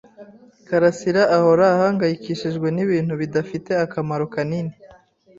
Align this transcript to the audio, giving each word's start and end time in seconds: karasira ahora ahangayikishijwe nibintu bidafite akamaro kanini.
karasira 0.67 1.21
ahora 1.37 1.65
ahangayikishijwe 1.75 2.67
nibintu 2.75 3.13
bidafite 3.21 3.71
akamaro 3.85 4.23
kanini. 4.33 4.73